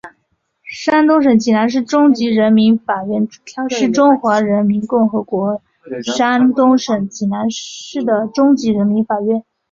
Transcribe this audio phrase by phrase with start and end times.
[0.63, 3.27] 山东省济南市中级人民法院
[3.69, 5.61] 是中华人民共和国
[6.03, 9.43] 山东省济南市的中级人民法院。